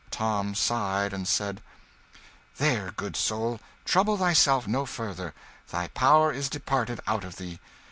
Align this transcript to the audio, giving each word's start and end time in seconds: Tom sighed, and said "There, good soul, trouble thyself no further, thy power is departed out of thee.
Tom 0.09 0.55
sighed, 0.55 1.13
and 1.13 1.27
said 1.27 1.61
"There, 2.57 2.89
good 2.89 3.15
soul, 3.15 3.59
trouble 3.85 4.17
thyself 4.17 4.65
no 4.67 4.87
further, 4.87 5.35
thy 5.69 5.89
power 5.89 6.31
is 6.33 6.49
departed 6.49 6.99
out 7.05 7.23
of 7.23 7.35
thee. 7.35 7.59